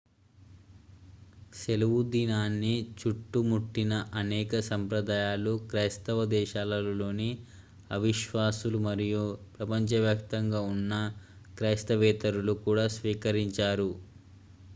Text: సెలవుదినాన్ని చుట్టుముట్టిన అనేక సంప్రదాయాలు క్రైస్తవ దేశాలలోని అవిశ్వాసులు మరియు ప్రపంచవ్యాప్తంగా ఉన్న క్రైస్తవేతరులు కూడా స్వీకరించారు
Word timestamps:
సెలవుదినాన్ని 1.53 2.71
చుట్టుముట్టిన 2.99 3.91
అనేక 4.21 4.61
సంప్రదాయాలు 4.69 5.53
క్రైస్తవ 5.69 6.25
దేశాలలోని 6.33 7.29
అవిశ్వాసులు 7.91 8.79
మరియు 8.87 9.23
ప్రపంచవ్యాప్తంగా 9.55 10.61
ఉన్న 10.73 10.95
క్రైస్తవేతరులు 11.57 12.55
కూడా 12.65 12.87
స్వీకరించారు 12.97 13.91